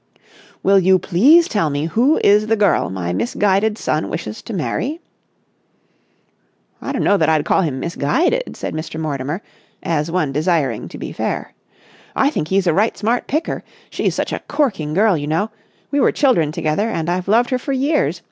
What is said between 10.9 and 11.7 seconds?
be fair.